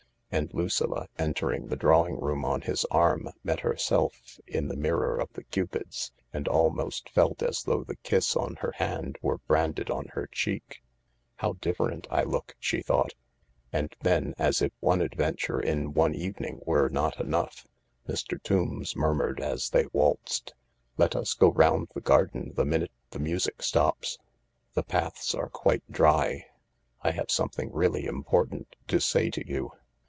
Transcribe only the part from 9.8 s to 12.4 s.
on her cheek." How different I